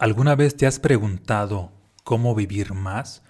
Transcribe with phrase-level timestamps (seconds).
[0.00, 1.72] ¿Alguna vez te has preguntado
[2.04, 3.22] cómo vivir más?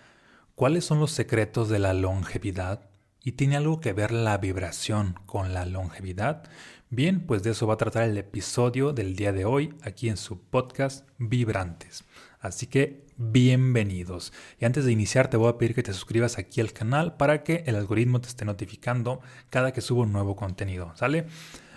[0.55, 2.91] ¿Cuáles son los secretos de la longevidad?
[3.25, 6.45] ¿Y tiene algo que ver la vibración con la longevidad?
[6.89, 10.17] Bien, pues de eso va a tratar el episodio del día de hoy aquí en
[10.17, 12.05] su podcast Vibrantes.
[12.39, 14.33] Así que bienvenidos.
[14.61, 17.43] Y antes de iniciar te voy a pedir que te suscribas aquí al canal para
[17.43, 20.93] que el algoritmo te esté notificando cada que subo un nuevo contenido.
[20.95, 21.27] ¿Sale?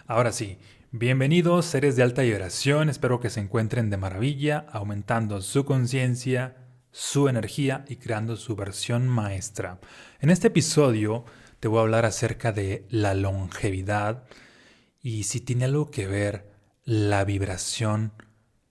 [0.05, 0.60] Ahora sí,
[0.96, 7.27] Bienvenidos seres de alta vibración, espero que se encuentren de maravilla, aumentando su conciencia, su
[7.27, 9.80] energía y creando su versión maestra.
[10.20, 11.26] En este episodio
[11.59, 14.26] te voy a hablar acerca de la longevidad
[15.02, 16.52] y si tiene algo que ver
[16.84, 18.14] la vibración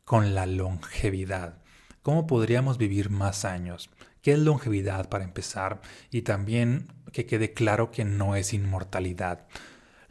[0.04, 1.60] con la longevidad.
[2.02, 3.90] ¿Cómo podríamos vivir más años?
[4.22, 5.80] ¿Qué es longevidad para empezar?
[6.12, 9.48] Y también que quede claro que no es inmortalidad.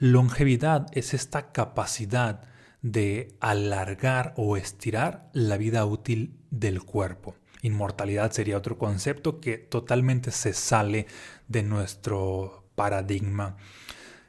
[0.04, 2.41] Longevidad es esta capacidad
[2.82, 7.36] de alargar o estirar la vida útil del cuerpo.
[7.62, 11.05] Inmortalidad sería otro concepto que totalmente se sale
[11.48, 13.58] de nuestro paradigma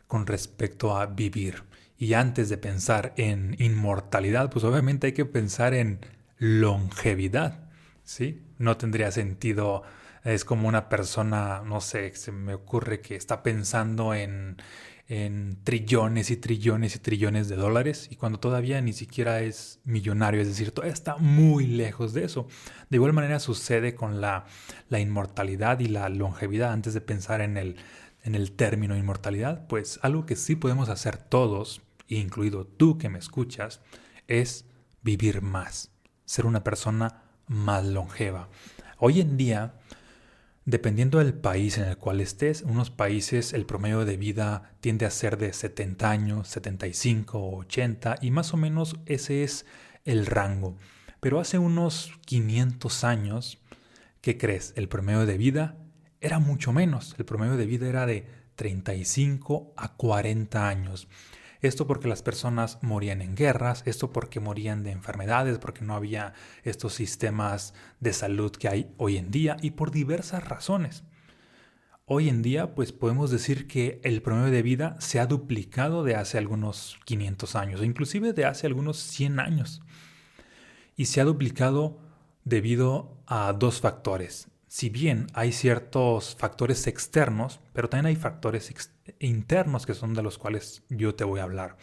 [0.08, 1.62] con respecto a vivir.
[1.96, 6.00] Y antes de pensar en inmortalidad, pues obviamente hay que pensar en
[6.36, 7.60] longevidad.
[8.04, 8.42] ¿sí?
[8.58, 9.84] No tendría sentido,
[10.22, 14.58] es como una persona, no sé, se me ocurre que está pensando en,
[15.12, 20.40] en trillones y trillones y trillones de dólares y cuando todavía ni siquiera es millonario,
[20.40, 22.48] es decir, todavía está muy lejos de eso.
[22.88, 24.46] De igual manera sucede con la,
[24.88, 27.76] la inmortalidad y la longevidad antes de pensar en el,
[28.24, 33.18] en el término inmortalidad, pues algo que sí podemos hacer todos, incluido tú que me
[33.18, 33.82] escuchas,
[34.28, 34.64] es
[35.02, 35.90] vivir más,
[36.24, 38.48] ser una persona más longeva.
[38.96, 39.74] Hoy en día
[40.64, 45.10] Dependiendo del país en el cual estés, unos países el promedio de vida tiende a
[45.10, 49.66] ser de 70 años, 75, 80 y más o menos ese es
[50.04, 50.76] el rango.
[51.18, 53.58] Pero hace unos 500 años,
[54.20, 54.72] ¿qué crees?
[54.76, 55.78] El promedio de vida
[56.20, 57.16] era mucho menos.
[57.18, 61.08] El promedio de vida era de 35 a 40 años.
[61.62, 66.34] Esto porque las personas morían en guerras, esto porque morían de enfermedades, porque no había
[66.64, 71.04] estos sistemas de salud que hay hoy en día y por diversas razones.
[72.04, 76.16] Hoy en día, pues podemos decir que el promedio de vida se ha duplicado de
[76.16, 79.82] hace algunos 500 años, o inclusive de hace algunos 100 años.
[80.96, 82.00] Y se ha duplicado
[82.44, 88.72] debido a dos factores si bien hay ciertos factores externos, pero también hay factores
[89.18, 91.76] internos que son de los cuales yo te voy a hablar.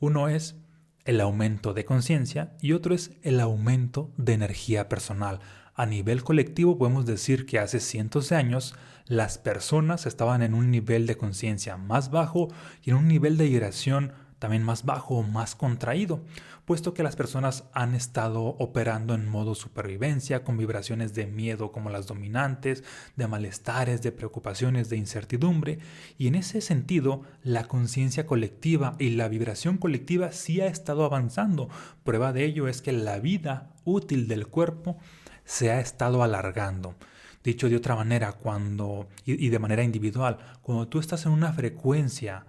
[0.00, 0.56] Uno es
[1.04, 5.40] el aumento de conciencia y otro es el aumento de energía personal.
[5.74, 10.70] A nivel colectivo podemos decir que hace cientos de años las personas estaban en un
[10.70, 12.48] nivel de conciencia más bajo
[12.82, 16.20] y en un nivel de vibración también más bajo más contraído,
[16.64, 21.90] puesto que las personas han estado operando en modo supervivencia con vibraciones de miedo como
[21.90, 22.82] las dominantes,
[23.14, 25.78] de malestares, de preocupaciones, de incertidumbre,
[26.18, 31.68] y en ese sentido la conciencia colectiva y la vibración colectiva sí ha estado avanzando.
[32.02, 34.98] Prueba de ello es que la vida útil del cuerpo
[35.44, 36.96] se ha estado alargando.
[37.44, 42.44] Dicho de otra manera, cuando, y, de manera individual, cuando tú estás en una frecuencia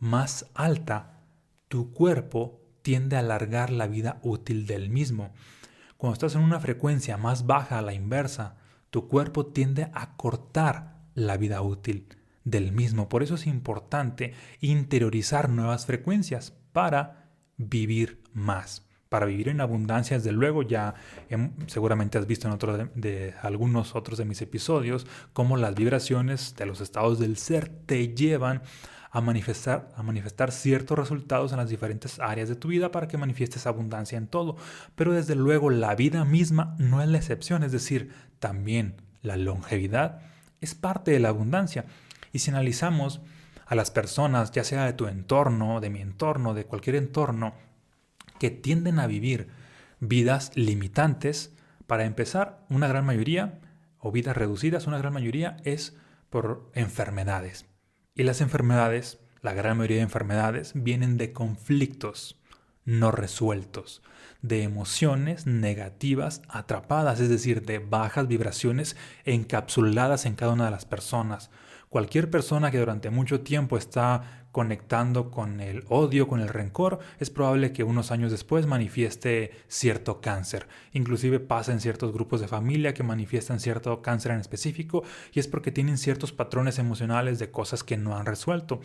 [0.00, 1.15] más alta,
[1.68, 5.32] tu cuerpo tiende a alargar la vida útil del mismo.
[5.96, 8.56] Cuando estás en una frecuencia más baja a la inversa,
[8.90, 12.06] tu cuerpo tiende a cortar la vida útil
[12.44, 13.08] del mismo.
[13.08, 18.86] Por eso es importante interiorizar nuevas frecuencias para vivir más.
[19.08, 20.94] Para vivir en abundancia, desde luego, ya
[21.66, 26.66] seguramente has visto en otro de, algunos otros de mis episodios cómo las vibraciones de
[26.66, 28.62] los estados del ser te llevan
[29.16, 33.16] a manifestar, a manifestar ciertos resultados en las diferentes áreas de tu vida para que
[33.16, 34.58] manifiestes abundancia en todo.
[34.94, 40.20] Pero desde luego la vida misma no es la excepción, es decir, también la longevidad
[40.60, 41.86] es parte de la abundancia.
[42.34, 43.22] Y si analizamos
[43.64, 47.54] a las personas, ya sea de tu entorno, de mi entorno, de cualquier entorno,
[48.38, 49.48] que tienden a vivir
[49.98, 51.54] vidas limitantes,
[51.86, 53.60] para empezar, una gran mayoría,
[53.98, 55.96] o vidas reducidas, una gran mayoría es
[56.28, 57.64] por enfermedades.
[58.16, 62.36] Y las enfermedades, la gran mayoría de enfermedades, vienen de conflictos
[62.86, 64.00] no resueltos,
[64.40, 68.96] de emociones negativas atrapadas, es decir, de bajas vibraciones
[69.26, 71.50] encapsuladas en cada una de las personas.
[71.88, 77.28] Cualquier persona que durante mucho tiempo está conectando con el odio, con el rencor, es
[77.28, 80.66] probable que unos años después manifieste cierto cáncer.
[80.94, 85.02] Inclusive pasa en ciertos grupos de familia que manifiestan cierto cáncer en específico
[85.34, 88.80] y es porque tienen ciertos patrones emocionales de cosas que no han resuelto.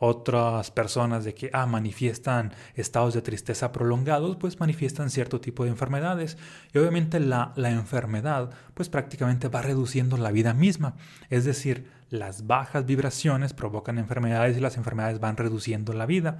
[0.00, 5.70] Otras personas de que ah, manifiestan estados de tristeza prolongados, pues manifiestan cierto tipo de
[5.70, 6.36] enfermedades.
[6.74, 10.96] Y obviamente la, la enfermedad pues prácticamente va reduciendo la vida misma.
[11.30, 16.36] Es decir, las bajas vibraciones provocan enfermedades y las enfermedades van reduciendo la vida.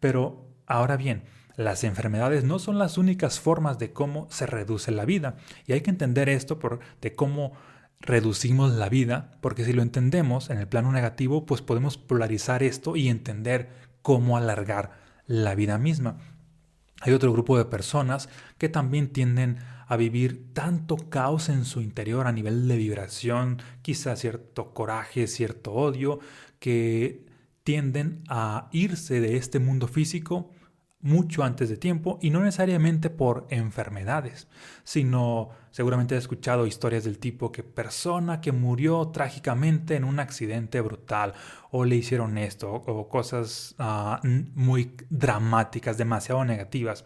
[0.00, 1.22] Pero ahora bien,
[1.54, 5.36] las enfermedades no son las únicas formas de cómo se reduce la vida.
[5.64, 7.52] Y hay que entender esto por, de cómo
[8.00, 12.96] reducimos la vida, porque si lo entendemos en el plano negativo, pues podemos polarizar esto
[12.96, 13.70] y entender
[14.02, 14.90] cómo alargar
[15.28, 16.18] la vida misma.
[17.00, 18.28] Hay otro grupo de personas
[18.58, 19.58] que también tienden
[19.92, 25.72] a vivir tanto caos en su interior a nivel de vibración, quizá cierto coraje, cierto
[25.72, 26.18] odio,
[26.60, 27.26] que
[27.62, 30.50] tienden a irse de este mundo físico
[31.02, 34.46] mucho antes de tiempo y no necesariamente por enfermedades,
[34.84, 40.80] sino seguramente he escuchado historias del tipo que persona que murió trágicamente en un accidente
[40.80, 41.34] brutal
[41.70, 44.20] o le hicieron esto o cosas ah,
[44.54, 47.04] muy dramáticas, demasiado negativas.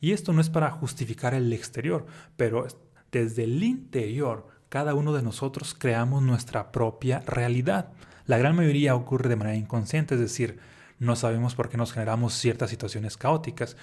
[0.00, 2.06] Y esto no es para justificar el exterior,
[2.36, 2.66] pero
[3.10, 7.88] desde el interior cada uno de nosotros creamos nuestra propia realidad.
[8.26, 10.58] La gran mayoría ocurre de manera inconsciente, es decir,
[10.98, 13.76] no sabemos por qué nos generamos ciertas situaciones caóticas.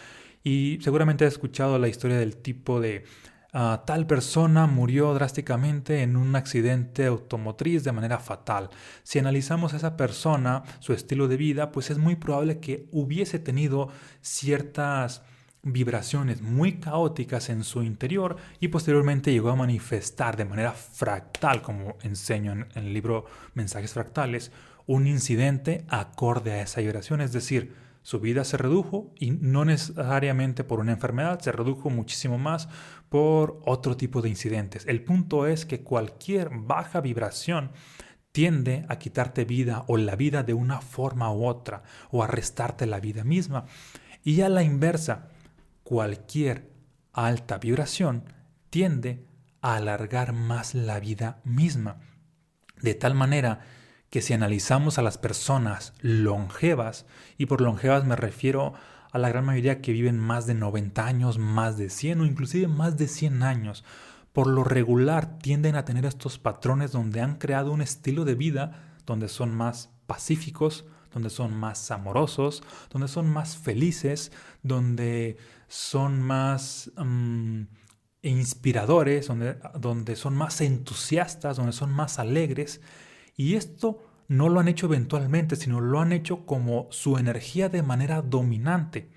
[0.44, 3.06] Y seguramente has escuchado la historia del tipo de
[3.54, 8.70] ah, tal persona murió drásticamente en un accidente automotriz de manera fatal.
[9.04, 13.40] Si analizamos a esa persona, su estilo de vida, pues es muy probable que hubiese
[13.40, 13.90] tenido
[14.22, 15.24] ciertas
[15.66, 21.98] vibraciones muy caóticas en su interior y posteriormente llegó a manifestar de manera fractal, como
[22.04, 23.26] enseño en el libro
[23.56, 24.52] Mensajes Fractales,
[24.88, 27.74] un incidente acorde a esa vibración, es decir,
[28.06, 32.70] su vida se redujo y no necesariamente por una enfermedad, se redujo muchísimo más
[33.10, 34.86] por otro tipo de incidentes.
[34.86, 37.72] El punto es que cualquier baja vibración
[38.32, 41.82] tiende a quitarte vida o la vida de una forma u otra
[42.12, 43.66] o a restarte la vida misma.
[44.24, 45.30] Y a la inversa,
[45.84, 46.70] cualquier
[47.12, 48.26] alta vibración
[48.70, 49.26] tiende
[49.62, 52.02] a alargar más la vida misma.
[52.82, 53.62] De tal manera
[54.16, 57.06] que si analizamos a las personas longevas,
[57.38, 58.72] y por longevas me refiero
[59.12, 62.70] a la gran mayoría que viven más de 90 años, más de 100 o inclusive
[62.70, 63.84] más de 100 años,
[64.32, 68.96] por lo regular tienden a tener estos patrones donde han creado un estilo de vida
[69.06, 74.32] donde son más pacíficos, donde son más amorosos, donde son más felices,
[74.64, 75.36] donde
[75.68, 77.64] son más mm,
[78.22, 82.80] inspiradores, donde, donde son más entusiastas, donde son más alegres.
[83.36, 87.84] Y esto no lo han hecho eventualmente, sino lo han hecho como su energía de
[87.84, 89.10] manera dominante.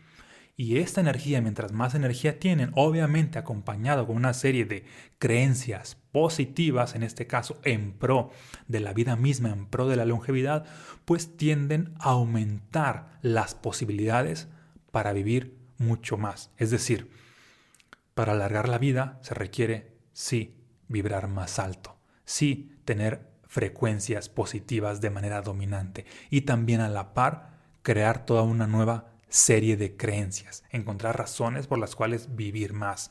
[0.61, 4.85] Y esta energía, mientras más energía tienen, obviamente acompañado con una serie de
[5.21, 8.33] creencias positivas, en este caso en pro
[8.67, 10.67] de la vida misma, en pro de la longevidad,
[11.05, 14.49] pues tienden a aumentar las posibilidades
[14.91, 16.51] para vivir mucho más.
[16.57, 17.09] Es decir,
[18.15, 20.57] para alargar la vida se requiere, sí,
[20.89, 27.51] vibrar más alto, sí, tener frecuencias positivas de manera dominante y también a la par
[27.83, 33.11] crear toda una nueva serie de creencias, encontrar razones por las cuales vivir más.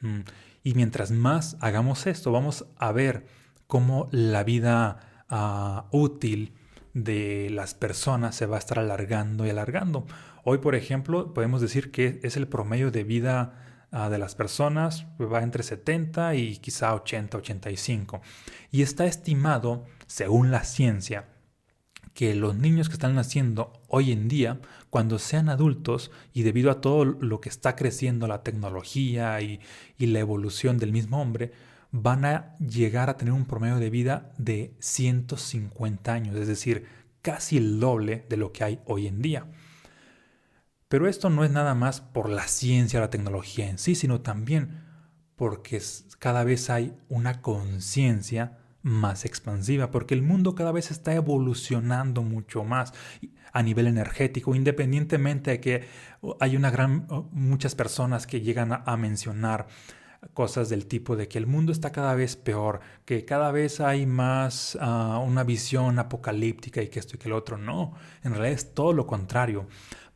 [0.00, 0.20] Mm,
[0.62, 3.26] y mientras más hagamos esto, vamos a ver
[3.66, 6.54] cómo la vida ah, útil
[6.94, 10.06] de las personas se va a estar alargando y alargando.
[10.44, 15.04] Hoy, por ejemplo, podemos decir que es el promedio de vida Ah, de las personas
[15.20, 18.22] va entre 70 y quizá 80, 85.
[18.70, 21.28] Y está estimado, según la ciencia,
[22.14, 26.80] que los niños que están naciendo hoy en día, cuando sean adultos y debido a
[26.80, 29.60] todo lo que está creciendo la tecnología y,
[29.98, 31.52] y la evolución del mismo hombre,
[31.90, 36.86] van a llegar a tener un promedio de vida de 150 años, es decir,
[37.20, 39.44] casi el doble de lo que hay hoy en día.
[40.92, 44.82] Pero esto no es nada más por la ciencia la tecnología en sí, sino también
[45.36, 45.80] porque
[46.18, 52.64] cada vez hay una conciencia más expansiva, porque el mundo cada vez está evolucionando mucho
[52.64, 52.92] más
[53.54, 55.88] a nivel energético, independientemente de que
[56.40, 59.68] hay una gran, muchas personas que llegan a, mencionar
[60.34, 64.04] cosas del tipo de que el mundo está cada vez peor, que cada vez hay
[64.04, 67.56] más ah, una visión apocalíptica y que esto y que el otro.
[67.56, 69.66] No, en realidad es todo lo contrario.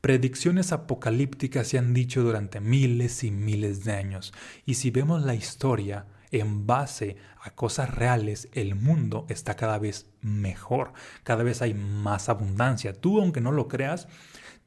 [0.00, 4.32] Predicciones apocalípticas se han dicho durante miles y miles de años,
[4.64, 10.10] y si vemos la historia, en base a cosas reales, el mundo está cada vez
[10.20, 12.92] mejor, cada vez hay más abundancia.
[12.92, 14.08] Tú, aunque no lo creas,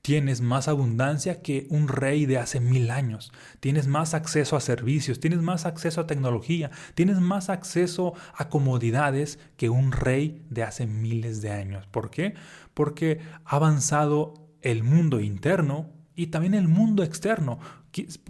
[0.02, 3.34] Tienes más abundancia que un rey de hace mil años.
[3.60, 9.40] Tienes más acceso a servicios, tienes más acceso a tecnología, tienes más acceso a comodidades
[9.58, 11.86] que un rey de hace miles de años.
[11.88, 12.34] ¿Por qué?
[12.74, 17.60] Porque ha avanzado el mundo interno y también el mundo externo.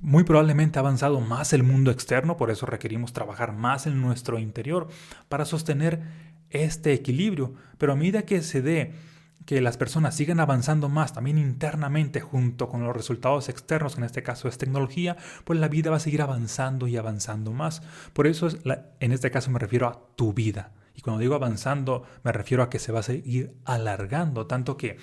[0.02, 4.40] Muy probablemente ha avanzado más el mundo externo, por eso requerimos trabajar más en nuestro
[4.40, 4.88] interior
[5.28, 6.02] para sostener
[6.50, 7.54] este equilibrio.
[7.78, 8.94] Pero a medida que se dé
[9.46, 14.22] que las personas sigan avanzando más también internamente junto con los resultados externos, en este
[14.22, 17.82] caso es tecnología, pues la vida va a seguir avanzando y avanzando más.
[18.14, 18.60] Por eso es
[19.00, 20.74] en este caso me refiero a tu vida.
[20.94, 24.98] Y cuando digo avanzando, me refiero a que se va a seguir alargando, tanto que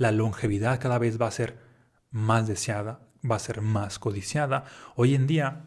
[0.00, 1.58] la longevidad cada vez va a ser
[2.10, 4.64] más deseada, va a ser más codiciada.
[4.96, 5.66] Hoy en día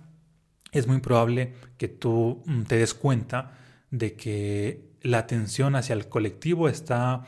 [0.71, 3.51] es muy probable que tú mm, te des cuenta
[3.91, 7.25] de que la atención hacia el colectivo está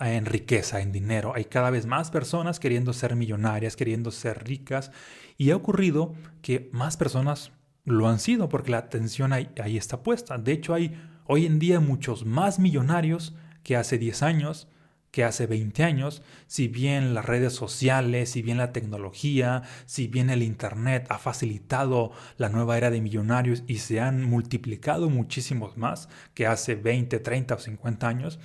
[0.00, 1.32] en riqueza, en dinero.
[1.36, 4.90] Hay cada vez más personas queriendo ser millonarias, queriendo ser ricas.
[5.36, 7.52] Y ha ocurrido que más personas
[7.84, 10.38] lo han sido porque la atención ahí, ahí está puesta.
[10.38, 14.66] De hecho, hay hoy en día muchos más millonarios que hace 10 años,
[15.10, 20.30] que hace 20 años, si bien las redes sociales, si bien la tecnología, si bien
[20.30, 26.08] el Internet ha facilitado la nueva era de millonarios y se han multiplicado muchísimos más
[26.34, 28.38] que hace 20, 30 o 50 años,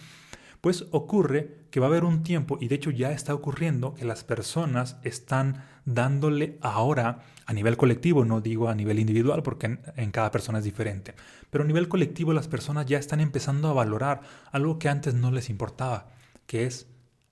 [0.63, 4.05] pues ocurre que va a haber un tiempo, y de hecho ya está ocurriendo, que
[4.05, 10.12] las personas están dándole ahora a nivel colectivo, no digo a nivel individual porque en,
[10.12, 11.15] cada persona es diferente,
[11.50, 14.22] pero a nivel colectivo las personas ya están empezando a valorar
[14.53, 16.12] algo que antes no les importaba,
[16.45, 16.88] que es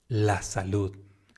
[0.08, 0.96] la salud,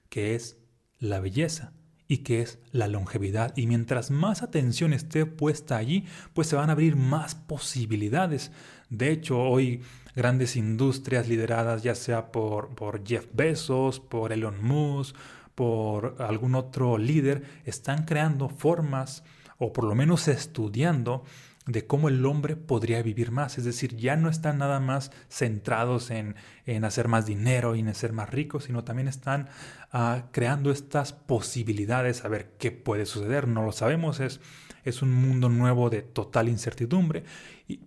[0.09, 0.57] que es
[0.99, 1.73] la belleza
[2.09, 3.57] y que es la longevidad.
[3.57, 8.52] Y mientras más atención esté puesta allí, pues se van a abrir más posibilidades.
[8.90, 9.83] De hecho, hoy
[10.14, 15.16] grandes industrias lideradas ya sea por, por Jeff Bezos, por Elon Musk,
[15.54, 19.25] por algún otro líder, están creando formas
[19.59, 21.25] o por lo menos estudiando
[21.66, 23.56] de cómo el hombre podría vivir más.
[23.56, 27.94] Es decir, ya no están nada más centrados en, en hacer más dinero y en
[27.94, 29.49] ser más ricos, sino también están
[29.90, 33.49] ah, creando estas posibilidades a ver qué puede suceder.
[33.49, 34.40] No lo sabemos, es,
[34.85, 37.25] es un mundo nuevo de total incertidumbre,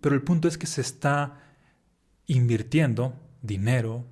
[0.01, 1.43] pero el punto es que se está
[2.25, 4.05] invirtiendo dinero,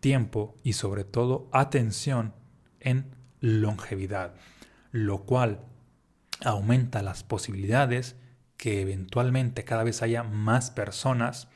[0.00, 2.34] tiempo y sobre todo atención
[2.80, 4.34] en longevidad,
[4.90, 5.60] lo cual
[6.44, 8.16] aumenta las posibilidades
[8.60, 11.48] que eventualmente cada vez haya más personas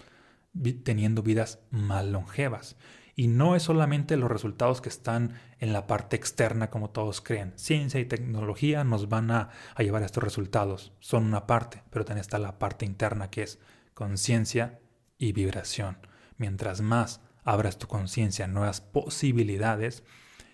[0.85, 2.77] teniendo vidas más longevas.
[3.15, 7.53] Y no es solamente los resultados que están en la parte externa como todos creen.
[7.57, 10.95] Ciencia y tecnología nos van a, llevar a estos resultados.
[10.99, 13.59] Son una parte, pero también está la parte interna que es
[13.93, 14.81] conciencia
[15.19, 15.99] y vibración.
[16.39, 20.05] Mientras más abras tu conciencia a nuevas posibilidades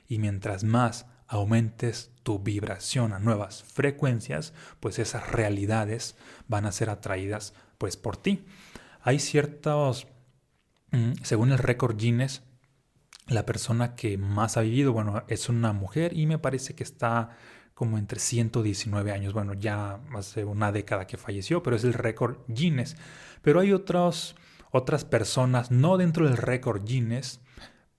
[0.09, 6.17] y mientras más aumentes tu vibración a nuevas frecuencias, pues esas realidades
[6.49, 8.45] van a ser atraídas pues por ti.
[9.01, 10.09] Hay ciertos,
[10.91, 12.43] mm, según el récord Guinness,
[13.29, 17.31] la persona que más ha vivido, bueno, es una mujer y me parece que está
[17.75, 19.33] como entre 119 años.
[19.33, 22.97] Bueno, ya hace una década que falleció, pero es el récord Guinness.
[23.41, 24.35] Pero hay otros,
[24.73, 27.41] otras personas, no dentro del récord Guinness,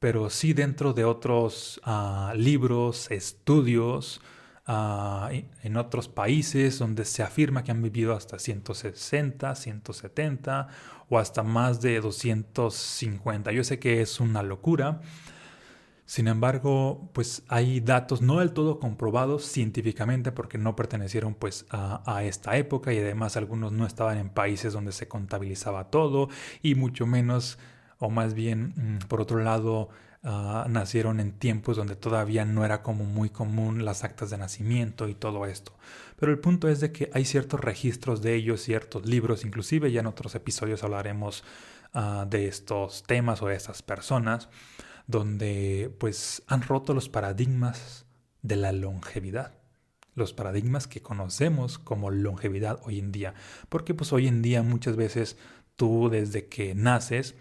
[0.01, 4.19] pero sí dentro de otros ah, libros, estudios,
[4.65, 5.29] ah,
[5.61, 10.67] en otros países donde se afirma que han vivido hasta 160, 170
[11.07, 13.51] o hasta más de 250.
[13.51, 15.01] Yo sé que es una locura.
[16.07, 22.01] Sin embargo, pues hay datos no del todo comprobados científicamente porque no pertenecieron pues a,
[22.11, 26.27] a, esta época y además algunos no estaban en países donde se contabilizaba todo
[26.63, 27.59] y mucho menos
[28.01, 29.89] o más bien, mm, por otro lado,
[30.23, 35.07] ah, nacieron en tiempos donde todavía no era como muy común las actas de nacimiento
[35.07, 35.77] y todo esto.
[36.19, 39.99] Pero el punto es de que hay ciertos registros de ellos, ciertos libros, inclusive ya
[39.99, 41.43] en otros episodios hablaremos
[41.93, 44.49] ah, de estos temas o de estas personas,
[45.05, 48.07] donde pues han roto los paradigmas
[48.41, 49.53] de la longevidad
[50.13, 53.33] los paradigmas que conocemos como longevidad hoy en día.
[53.69, 55.37] Porque pues hoy en día muchas veces
[55.77, 57.35] tú desde que naces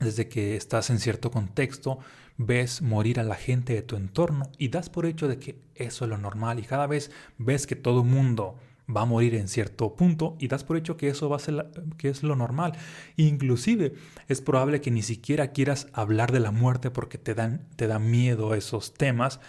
[0.00, 1.98] desde que estás en cierto contexto,
[2.36, 6.04] ves morir a la gente de tu entorno y das por hecho de que eso
[6.04, 8.56] es lo normal y cada vez ves que todo mundo
[8.94, 11.70] va a morir en cierto punto y das por hecho que eso va a ser
[11.96, 12.72] que es lo normal.
[13.16, 13.94] Inclusive
[14.28, 17.98] es probable que ni siquiera quieras hablar de la muerte porque te dan te da
[17.98, 19.40] miedo esos temas,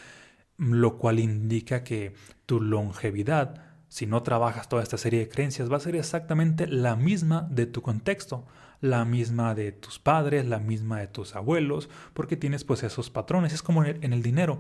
[0.58, 2.14] lo cual indica que
[2.46, 6.98] tu longevidad si no trabajas toda esta serie de creencias, va a ser exactamente la
[6.98, 8.46] misma de tu contexto,
[8.82, 13.54] la misma de tus padres, la misma de tus abuelos, porque tienes pues esos patrones.
[13.54, 14.60] Es como en el dinero.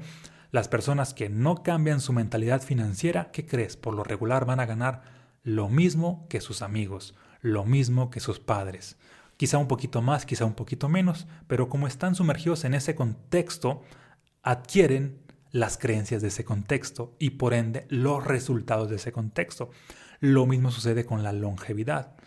[0.51, 3.75] Las personas que no cambian su mentalidad financiera, ¿qué crees?
[3.75, 5.04] Por lo regular van a ganar
[5.44, 8.96] lo mismo que sus amigos, lo mismo que sus padres.
[9.36, 13.82] Quizá un poquito más, quizá un poquito menos, pero como están sumergidos en ese contexto,
[14.44, 15.25] adquieren
[15.55, 19.69] las creencias de ese contexto y por ende los resultados de ese contexto.
[20.19, 22.17] Lo mismo sucede con la longevidad.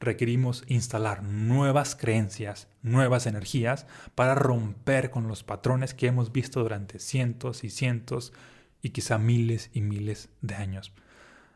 [0.00, 6.98] Requerimos instalar nuevas creencias, nuevas energías para romper con los patrones que hemos visto durante
[7.00, 8.32] cientos y cientos
[8.80, 10.94] y quizá miles y miles de años.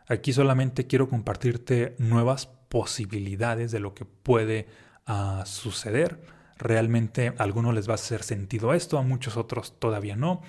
[0.09, 4.67] Aquí solamente quiero compartirte nuevas posibilidades de lo que puede
[5.07, 6.21] ah, suceder.
[6.59, 10.43] Realmente a algunos les va a hacer sentido esto, a muchos otros todavía no.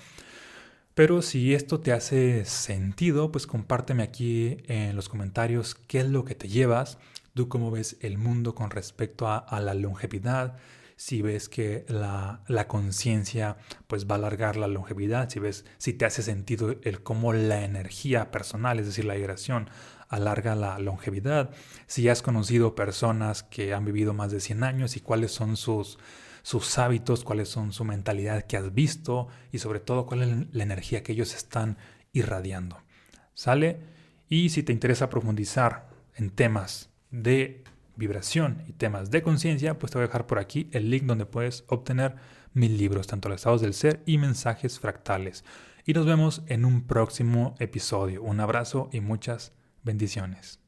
[0.96, 6.24] Pero si esto te hace sentido, pues compárteme aquí en los comentarios qué es lo
[6.24, 7.00] que te llevas,
[7.34, 10.58] tú cómo ves el mundo con respecto a, la longevidad,
[10.96, 13.58] si ves que la, conciencia
[13.88, 17.64] pues va a alargar la longevidad, si ves si te hace sentido el cómo la
[17.64, 19.72] energía personal, es decir, la vibración,
[20.10, 21.50] alarga la longevidad,
[21.88, 25.98] si has conocido personas que han vivido más de 100 años y cuáles son sus
[26.44, 30.64] sus hábitos, cuáles son su mentalidad que has visto y sobre todo cuál es la
[30.64, 31.78] energía que ellos están
[32.12, 32.78] irradiando.
[33.34, 33.80] ¿Sale?
[34.30, 37.64] Y si te interesa profundizar en temas de
[37.96, 41.26] vibración y temas de conciencia, pues te voy a dejar por aquí el link donde
[41.26, 42.16] puedes obtener
[42.54, 45.44] mis libros, tanto los estados del ser y mensajes fractales.
[45.86, 48.22] Y nos vemos en un próximo episodio.
[48.22, 50.63] Un abrazo y muchas bendiciones.